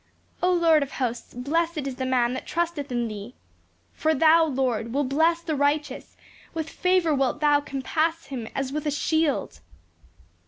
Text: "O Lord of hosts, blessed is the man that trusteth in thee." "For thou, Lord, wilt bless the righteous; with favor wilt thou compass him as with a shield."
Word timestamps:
"O 0.41 0.51
Lord 0.51 0.81
of 0.81 0.93
hosts, 0.93 1.31
blessed 1.35 1.85
is 1.85 1.97
the 1.97 2.07
man 2.07 2.33
that 2.33 2.47
trusteth 2.47 2.91
in 2.91 3.07
thee." 3.07 3.35
"For 3.93 4.15
thou, 4.15 4.45
Lord, 4.45 4.91
wilt 4.91 5.09
bless 5.09 5.41
the 5.43 5.53
righteous; 5.55 6.17
with 6.55 6.71
favor 6.71 7.13
wilt 7.13 7.39
thou 7.39 7.59
compass 7.59 8.25
him 8.25 8.47
as 8.55 8.73
with 8.73 8.87
a 8.87 8.89
shield." 8.89 9.59